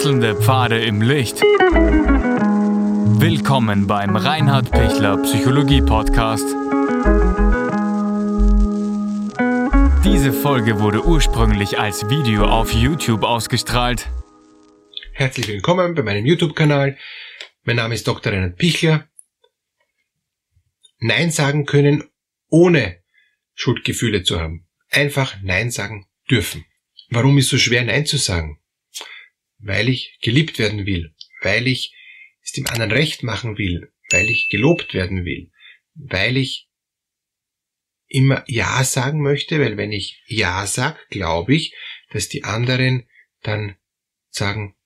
[0.00, 1.42] Wechselnde Pfade im Licht.
[3.20, 6.46] Willkommen beim Reinhard Pichler Psychologie Podcast.
[10.02, 14.08] Diese Folge wurde ursprünglich als Video auf YouTube ausgestrahlt.
[15.12, 16.96] Herzlich willkommen bei meinem YouTube-Kanal.
[17.64, 18.32] Mein Name ist Dr.
[18.32, 19.06] Reinhard Pichler.
[21.00, 22.04] Nein sagen können,
[22.48, 23.02] ohne
[23.52, 24.66] Schuldgefühle zu haben.
[24.88, 26.64] Einfach Nein sagen dürfen.
[27.10, 28.59] Warum ist so schwer, Nein zu sagen?
[29.62, 31.94] Weil ich geliebt werden will, weil ich
[32.42, 35.50] es dem anderen recht machen will, weil ich gelobt werden will,
[35.94, 36.68] weil ich
[38.08, 41.74] immer Ja sagen möchte, weil wenn ich Ja sag, glaube ich,
[42.10, 43.08] dass die anderen
[43.42, 43.76] dann
[44.30, 44.76] sagen,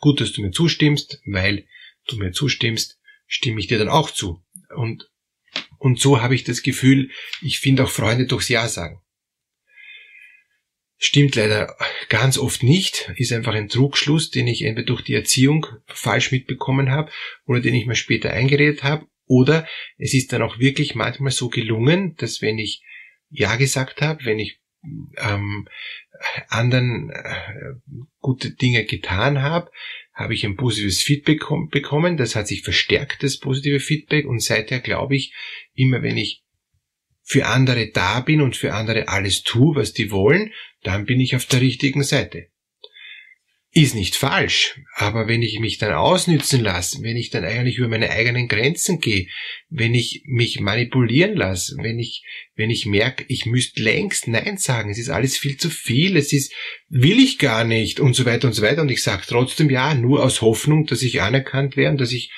[0.00, 1.66] gut, dass du mir zustimmst, weil
[2.08, 4.42] du mir zustimmst, stimme ich dir dann auch zu.
[4.74, 5.08] Und,
[5.78, 9.00] und so habe ich das Gefühl, ich finde auch Freunde durchs Ja sagen.
[11.00, 11.76] Stimmt leider
[12.08, 16.90] ganz oft nicht, ist einfach ein Trugschluss, den ich entweder durch die Erziehung falsch mitbekommen
[16.90, 17.12] habe
[17.46, 19.06] oder den ich mir später eingeredet habe.
[19.26, 22.82] Oder es ist dann auch wirklich manchmal so gelungen, dass wenn ich
[23.30, 24.58] Ja gesagt habe, wenn ich
[25.18, 25.68] ähm,
[26.48, 27.74] anderen äh,
[28.20, 29.70] gute Dinge getan habe,
[30.12, 32.16] habe ich ein positives Feedback bekommen.
[32.16, 34.26] Das hat sich verstärkt, das positive Feedback.
[34.26, 35.32] Und seither glaube ich,
[35.74, 36.42] immer wenn ich
[37.28, 40.50] für andere da bin und für andere alles tue, was die wollen,
[40.82, 42.46] dann bin ich auf der richtigen Seite.
[43.70, 47.88] Ist nicht falsch, aber wenn ich mich dann ausnützen lasse, wenn ich dann eigentlich über
[47.88, 49.28] meine eigenen Grenzen gehe,
[49.68, 54.90] wenn ich mich manipulieren lasse, wenn ich, wenn ich merke, ich müsste längst Nein sagen,
[54.90, 56.54] es ist alles viel zu viel, es ist,
[56.88, 59.94] will ich gar nicht und so weiter und so weiter und ich sage trotzdem ja,
[59.94, 62.32] nur aus Hoffnung, dass ich anerkannt werde und dass ich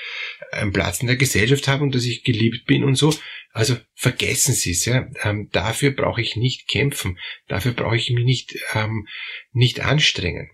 [0.51, 3.15] einen Platz in der Gesellschaft habe und dass ich geliebt bin und so,
[3.53, 5.09] also vergessen Sie es, ja.
[5.23, 7.19] Ähm, dafür brauche ich nicht kämpfen.
[7.49, 9.09] Dafür brauche ich mich nicht, ähm,
[9.53, 10.51] nicht anstrengen.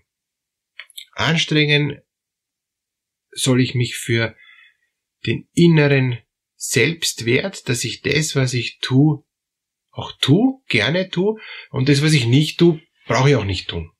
[1.13, 2.01] Anstrengen
[3.31, 4.35] soll ich mich für
[5.25, 6.17] den inneren
[6.55, 9.23] Selbstwert, dass ich das, was ich tue,
[9.91, 13.91] auch tue, gerne tue, und das, was ich nicht tue, brauche ich auch nicht tun.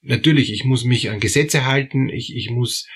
[0.00, 2.86] Natürlich, ich muss mich an Gesetze halten, ich, ich muss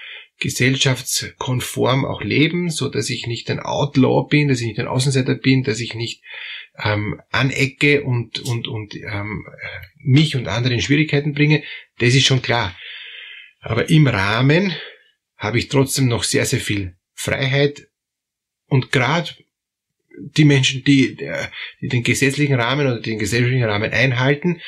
[0.41, 5.35] gesellschaftskonform auch leben, so dass ich nicht ein Outlaw bin, dass ich nicht ein Außenseiter
[5.35, 6.23] bin, dass ich nicht
[6.83, 9.47] ähm, anecke und, und, und ähm,
[9.99, 11.63] mich und andere in Schwierigkeiten bringe,
[11.99, 12.77] das ist schon klar.
[13.61, 14.75] Aber im Rahmen
[15.37, 17.89] habe ich trotzdem noch sehr, sehr viel Freiheit
[18.67, 19.31] und gerade
[20.19, 21.17] die Menschen, die,
[21.81, 24.61] die den gesetzlichen Rahmen oder den gesellschaftlichen Rahmen einhalten,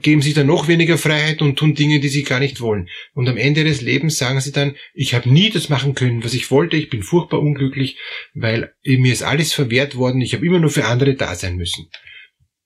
[0.00, 2.88] geben sich dann noch weniger Freiheit und tun Dinge, die sie gar nicht wollen.
[3.12, 6.34] Und am Ende des Lebens sagen sie dann, ich habe nie das machen können, was
[6.34, 7.98] ich wollte, ich bin furchtbar unglücklich,
[8.34, 11.90] weil mir ist alles verwehrt worden, ich habe immer nur für andere da sein müssen.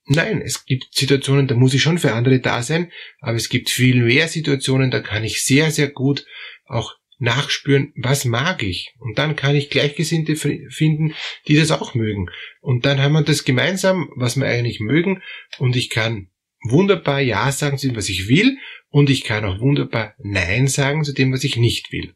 [0.07, 2.91] Nein, es gibt Situationen, da muss ich schon für andere da sein,
[3.21, 6.25] aber es gibt viel mehr Situationen, da kann ich sehr, sehr gut
[6.65, 8.95] auch nachspüren, was mag ich.
[8.99, 11.15] Und dann kann ich Gleichgesinnte finden,
[11.47, 12.31] die das auch mögen.
[12.61, 15.23] Und dann haben wir das gemeinsam, was wir eigentlich mögen,
[15.59, 16.30] und ich kann
[16.63, 18.59] wunderbar Ja sagen zu dem, was ich will,
[18.91, 22.15] und ich kann auch wunderbar Nein sagen zu dem, was ich nicht will.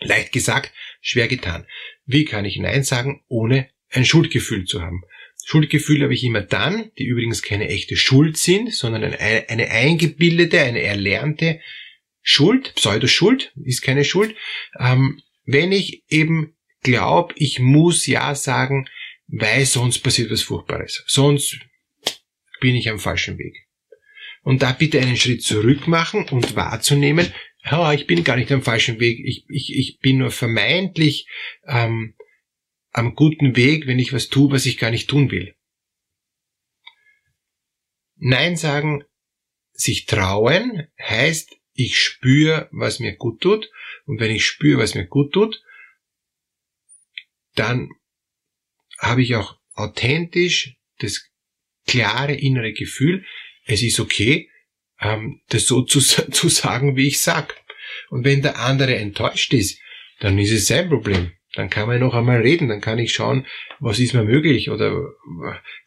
[0.00, 1.66] Leicht gesagt, schwer getan.
[2.04, 5.02] Wie kann ich Nein sagen, ohne ein Schuldgefühl zu haben?
[5.44, 10.82] Schuldgefühle habe ich immer dann, die übrigens keine echte Schuld sind, sondern eine, eingebildete, eine
[10.82, 11.60] erlernte
[12.22, 14.36] Schuld, Pseudoschuld ist keine Schuld,
[14.78, 18.88] ähm, wenn ich eben glaube, ich muss Ja sagen,
[19.26, 21.04] weil sonst passiert was Furchtbares.
[21.06, 21.58] Sonst
[22.60, 23.66] bin ich am falschen Weg.
[24.42, 27.32] Und da bitte einen Schritt zurück machen und wahrzunehmen,
[27.64, 31.26] ja, ich bin gar nicht am falschen Weg, ich, ich, ich bin nur vermeintlich
[31.66, 32.14] ähm,
[32.92, 35.54] am guten Weg, wenn ich was tue, was ich gar nicht tun will.
[38.16, 39.04] Nein sagen,
[39.72, 43.70] sich trauen, heißt, ich spüre, was mir gut tut,
[44.04, 45.62] und wenn ich spüre, was mir gut tut,
[47.54, 47.90] dann
[48.98, 51.29] habe ich auch authentisch das
[51.86, 53.24] klare innere Gefühl,
[53.64, 54.48] es ist okay,
[55.00, 56.00] ähm, das so zu,
[56.30, 57.56] zu sagen, wie ich sag.
[58.10, 59.80] Und wenn der andere enttäuscht ist,
[60.20, 61.32] dann ist es sein Problem.
[61.54, 63.44] Dann kann man noch einmal reden, dann kann ich schauen,
[63.80, 64.92] was ist mir möglich oder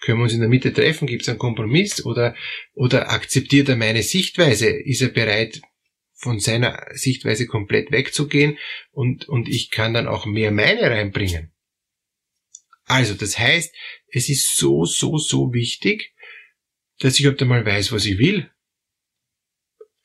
[0.02, 2.36] können wir uns in der Mitte treffen, gibt es einen Kompromiss oder,
[2.74, 5.62] oder akzeptiert er meine Sichtweise, ist er bereit,
[6.16, 8.58] von seiner Sichtweise komplett wegzugehen
[8.92, 11.53] und, und ich kann dann auch mehr meine reinbringen.
[12.94, 13.74] Also, das heißt,
[14.12, 16.14] es ist so, so, so wichtig,
[17.00, 18.52] dass ich halt einmal weiß, was ich will.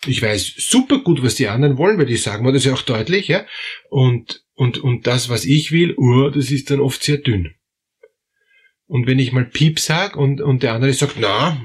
[0.06, 2.80] Ich weiß super gut, was die anderen wollen, weil die sagen mir das ja auch
[2.80, 3.46] deutlich, ja.
[3.90, 7.54] Und, und, und das, was ich will, uh, das ist dann oft sehr dünn.
[8.86, 11.62] Und wenn ich mal Piep sag und, und der andere sagt, na,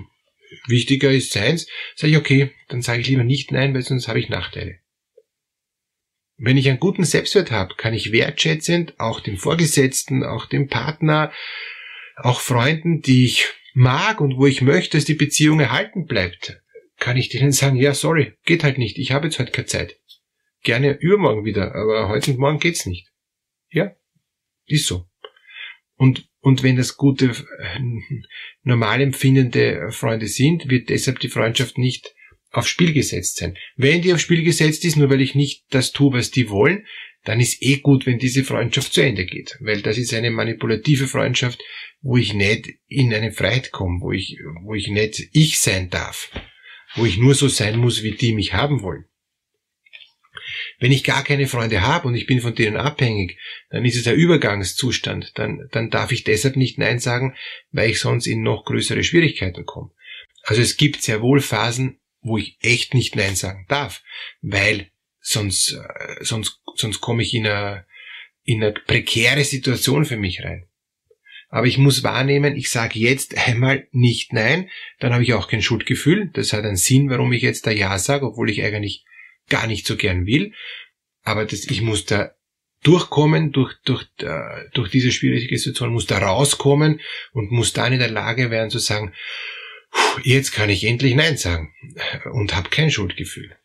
[0.68, 4.20] wichtiger ist seins, sage ich, okay, dann sage ich lieber nicht nein, weil sonst habe
[4.20, 4.80] ich Nachteile.
[6.38, 11.32] Wenn ich einen guten Selbstwert habe, kann ich wertschätzend auch dem Vorgesetzten, auch dem Partner,
[12.16, 16.62] auch Freunden, die ich mag und wo ich möchte, dass die Beziehung erhalten bleibt,
[16.98, 20.00] kann ich denen sagen, ja, sorry, geht halt nicht, ich habe jetzt heute keine Zeit.
[20.62, 23.10] Gerne übermorgen wieder, aber heute und morgen geht's nicht.
[23.70, 23.92] Ja,
[24.66, 25.06] ist so.
[25.96, 27.80] Und, und wenn das gute, äh,
[28.64, 32.14] normal empfindende Freunde sind, wird deshalb die Freundschaft nicht
[32.54, 33.58] aufs Spiel gesetzt sein.
[33.76, 36.86] Wenn die aufs Spiel gesetzt ist, nur weil ich nicht das tue, was die wollen,
[37.26, 39.58] dann ist eh gut, wenn diese Freundschaft zu Ende geht.
[39.60, 41.60] Weil das ist eine manipulative Freundschaft,
[42.02, 46.30] wo ich nicht in eine Freiheit komme, wo ich, wo ich nicht ich sein darf,
[46.96, 49.06] wo ich nur so sein muss, wie die mich haben wollen.
[50.80, 53.40] Wenn ich gar keine Freunde habe und ich bin von denen abhängig,
[53.70, 55.32] dann ist es ein Übergangszustand.
[55.36, 57.36] Dann, dann darf ich deshalb nicht Nein sagen,
[57.72, 59.92] weil ich sonst in noch größere Schwierigkeiten komme.
[60.44, 64.02] Also es gibt sehr wohl Phasen, wo ich echt nicht Nein sagen darf,
[64.42, 64.88] weil
[65.20, 67.86] sonst, äh, sonst, sonst komme ich in eine,
[68.44, 70.68] in eine prekäre Situation für mich rein.
[71.50, 75.62] Aber ich muss wahrnehmen, ich sage jetzt einmal nicht Nein, dann habe ich auch kein
[75.62, 76.32] Schuldgefühl.
[76.34, 79.06] Das hat einen Sinn, warum ich jetzt da Ja sage, obwohl ich eigentlich
[79.50, 80.54] gar nicht so gern will.
[81.22, 82.32] Aber das, ich muss da
[82.84, 87.00] durchkommen, durch, durch, äh, durch diese schwierige Situation, muss da rauskommen
[87.32, 89.14] und muss dann in der Lage werden zu sagen,
[90.24, 91.74] jetzt kann ich endlich Nein sagen
[92.32, 93.56] und habe kein Schuldgefühl.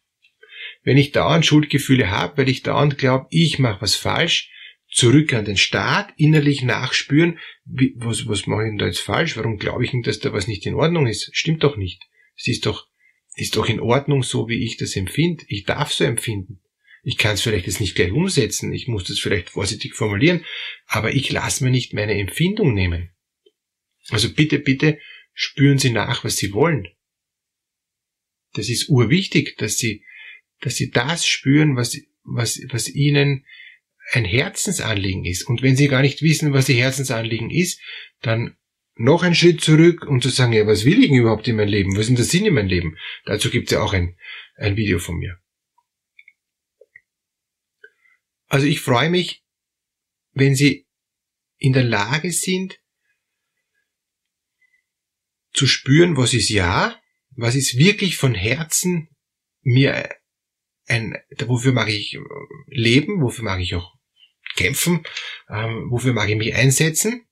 [0.83, 4.51] Wenn ich dauernd Schuldgefühle habe, weil ich dauernd glaube, ich mache was falsch,
[4.91, 9.37] zurück an den Staat, innerlich nachspüren, wie, was, was mache ich denn da jetzt falsch?
[9.37, 11.31] Warum glaube ich denn, dass da was nicht in Ordnung ist?
[11.33, 12.03] Stimmt doch nicht.
[12.37, 12.87] Es ist doch,
[13.35, 15.45] ist doch in Ordnung so, wie ich das empfinde.
[15.49, 16.61] Ich darf so empfinden.
[17.03, 20.45] Ich kann es vielleicht jetzt nicht gleich umsetzen, ich muss das vielleicht vorsichtig formulieren,
[20.87, 23.11] aber ich lasse mir nicht meine Empfindung nehmen.
[24.11, 24.99] Also bitte, bitte
[25.40, 26.88] spüren Sie nach, was Sie wollen.
[28.55, 30.05] Das ist urwichtig, dass Sie,
[30.61, 33.46] dass Sie das spüren, was, was, was Ihnen
[34.11, 35.44] ein Herzensanliegen ist.
[35.44, 37.81] Und wenn Sie gar nicht wissen, was Ihr Herzensanliegen ist,
[38.20, 38.56] dann
[38.96, 41.69] noch einen Schritt zurück und zu sagen, ja, was will ich denn überhaupt in meinem
[41.69, 41.93] Leben?
[41.93, 42.99] Was ist denn der Sinn in meinem Leben?
[43.25, 44.19] Dazu gibt es ja auch ein,
[44.56, 45.38] ein Video von mir.
[48.49, 49.44] Also ich freue mich,
[50.32, 50.88] wenn Sie
[51.58, 52.81] in der Lage sind,
[55.59, 56.97] zu spüren, was ist ja,
[57.37, 59.09] was ist wirklich von Herzen
[59.63, 60.09] mir
[60.87, 62.17] ein, wofür mag ich
[62.67, 63.95] leben, wofür mag ich auch
[64.55, 65.03] kämpfen,
[65.51, 67.27] ähm, wofür mag ich mich einsetzen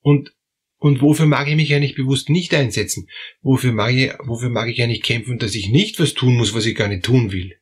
[0.00, 0.32] und
[0.78, 3.08] und wofür mag ich mich eigentlich bewusst nicht einsetzen?
[3.40, 6.66] Wofür mag ich, wofür mag ich eigentlich kämpfen, dass ich nicht was tun muss, was
[6.66, 7.58] ich gar nicht tun will?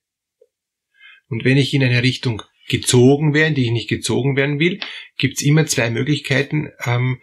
[1.28, 4.80] Und wenn ich in eine Richtung gezogen werde, die ich nicht gezogen werden will,
[5.18, 7.20] gibt's immer zwei Möglichkeiten, ähm,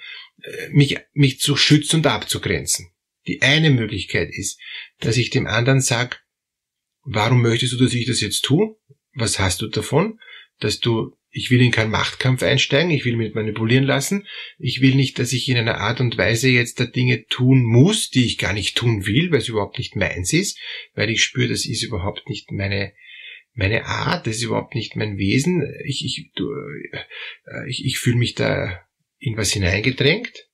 [0.71, 2.91] mich, mich zu schützen und abzugrenzen.
[3.27, 4.59] Die eine Möglichkeit ist,
[4.99, 6.17] dass ich dem anderen sage,
[7.03, 8.75] warum möchtest du, dass ich das jetzt tue?
[9.13, 10.19] Was hast du davon?
[10.59, 14.27] Dass du, ich will in keinen Machtkampf einsteigen, ich will mich manipulieren lassen,
[14.57, 18.09] ich will nicht, dass ich in einer Art und Weise jetzt da Dinge tun muss,
[18.09, 20.59] die ich gar nicht tun will, weil es überhaupt nicht meins ist,
[20.93, 22.93] weil ich spüre, das ist überhaupt nicht meine,
[23.53, 25.63] meine Art, das ist überhaupt nicht mein Wesen.
[25.85, 28.81] Ich, ich, du, äh, ich, ich fühle mich da
[29.19, 30.47] in was hineingedrängt.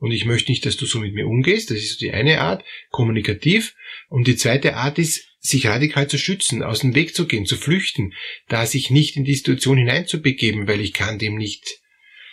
[0.00, 1.70] Und ich möchte nicht, dass du so mit mir umgehst.
[1.70, 3.74] Das ist die eine Art, kommunikativ.
[4.08, 7.56] Und die zweite Art ist, sich radikal zu schützen, aus dem Weg zu gehen, zu
[7.56, 8.12] flüchten,
[8.48, 11.80] da sich nicht in die Situation hineinzubegeben, weil ich kann dem nicht,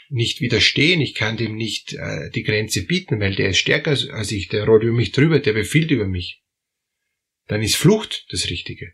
[0.09, 4.31] nicht widerstehen, ich kann dem nicht äh, die Grenze bieten, weil der ist stärker als
[4.31, 6.41] ich, der rollt über mich drüber, der befiehlt über mich.
[7.47, 8.93] Dann ist Flucht das Richtige.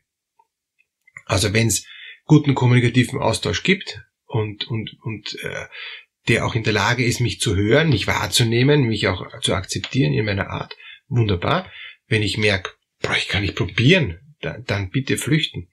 [1.25, 1.85] Also wenn es
[2.25, 5.65] guten kommunikativen Austausch gibt und, und, und äh,
[6.27, 10.13] der auch in der Lage ist, mich zu hören, mich wahrzunehmen, mich auch zu akzeptieren
[10.13, 10.75] in meiner Art,
[11.07, 11.71] wunderbar.
[12.07, 15.69] Wenn ich merke, boah, ich kann nicht probieren, dann, dann bitte flüchten.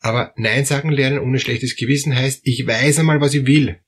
[0.00, 3.80] Aber Nein sagen lernen ohne schlechtes Gewissen heißt, ich weiß einmal, was ich will.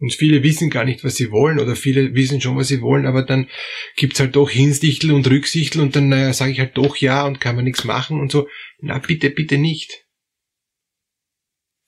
[0.00, 3.04] Und viele wissen gar nicht, was sie wollen, oder viele wissen schon, was sie wollen,
[3.04, 3.50] aber dann
[3.96, 7.38] gibt's halt doch Hinsichtel und Rücksichtel und dann naja, sage ich halt doch ja und
[7.38, 8.48] kann man nichts machen und so.
[8.78, 10.06] Na, bitte, bitte nicht.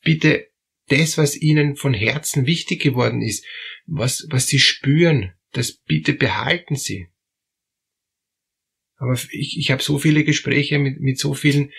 [0.02, 0.50] Bitte
[0.88, 3.46] das, was ihnen von Herzen wichtig geworden ist,
[3.86, 7.08] was, was sie spüren, das bitte behalten sie.
[8.96, 11.72] Aber ich, ich habe so viele Gespräche mit, mit so vielen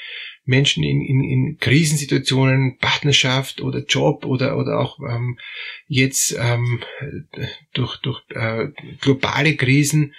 [0.45, 5.38] Menschen in, in, in Krisensituationen, Partnerschaft oder Job oder, oder auch ähm,
[5.88, 6.83] jetzt ähm,
[7.73, 8.67] durch, durch äh,
[9.00, 10.13] globale Krisen,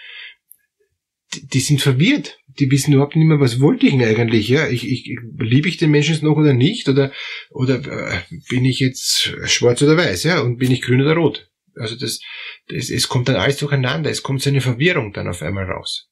[1.34, 2.38] die, die sind verwirrt.
[2.58, 4.48] Die wissen überhaupt nicht mehr, was wollte ich denn eigentlich?
[4.48, 6.88] Ja, ich, ich, liebe ich den Menschen noch oder nicht?
[6.88, 7.12] Oder,
[7.50, 10.22] oder äh, bin ich jetzt schwarz oder weiß?
[10.22, 11.50] Ja, und bin ich grün oder rot?
[11.76, 12.20] Also das,
[12.68, 16.08] es, es kommt dann alles durcheinander, es kommt so eine Verwirrung dann auf einmal raus.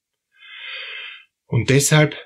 [1.46, 2.16] Und deshalb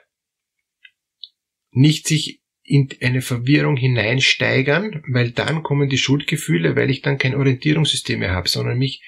[1.76, 7.35] nicht sich in eine Verwirrung hineinsteigern, weil dann kommen die Schuldgefühle, weil ich dann kein
[7.35, 9.02] Orientierungssystem mehr habe, sondern mich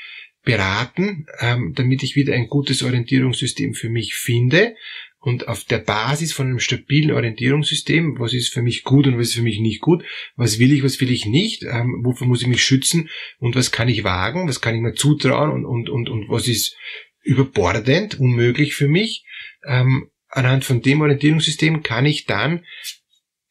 [0.44, 4.76] beraten, ähm, damit ich wieder ein gutes Orientierungssystem für mich finde
[5.18, 9.28] und auf der Basis von einem stabilen Orientierungssystem, was ist für mich gut und was
[9.28, 10.04] ist für mich nicht gut,
[10.36, 13.08] was will ich, was will ich nicht, ähm, wofür muss ich mich schützen
[13.38, 16.46] und was kann ich wagen, was kann ich mir zutrauen und, und, und, und was
[16.46, 16.76] ist
[17.22, 19.24] überbordend, unmöglich für mich.
[19.66, 22.64] Ähm, anhand von dem Orientierungssystem kann ich dann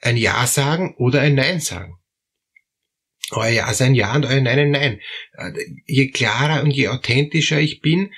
[0.02, 1.98] ein Ja sagen oder ein Nein sagen.
[3.32, 5.02] Euer Ja ist ein Ja und euer Nein ein Nein.
[5.34, 5.52] Äh,
[5.86, 8.14] je klarer und je authentischer ich bin,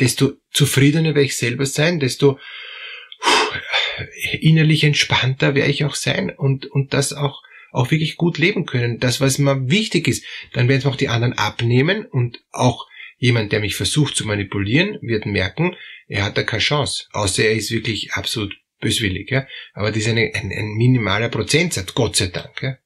[0.00, 2.38] desto zufriedener werde ich selber sein, desto
[4.40, 8.98] innerlich entspannter werde ich auch sein und, und das auch, auch wirklich gut leben können.
[8.98, 12.87] Das, was mir wichtig ist, dann werden es auch die anderen abnehmen und auch
[13.18, 17.52] jemand, der mich versucht zu manipulieren, wird merken, er hat da keine Chance, außer er
[17.52, 19.30] ist wirklich absolut böswillig.
[19.30, 19.46] Ja?
[19.74, 22.62] Aber das ist eine, ein, ein minimaler Prozentsatz, Gott sei Dank.
[22.62, 22.78] Ja?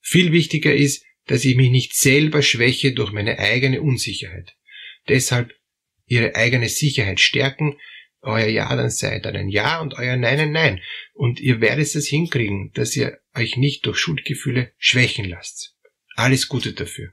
[0.00, 4.56] Viel wichtiger ist, dass ich mich nicht selber schwäche durch meine eigene Unsicherheit.
[5.08, 5.54] Deshalb
[6.06, 7.76] ihre eigene Sicherheit stärken,
[8.22, 10.80] euer Ja dann sei dann ein Ja und euer Nein ein Nein.
[11.14, 15.76] Und ihr werdet es hinkriegen, dass ihr euch nicht durch Schuldgefühle schwächen lasst.
[16.16, 17.12] Alles Gute dafür.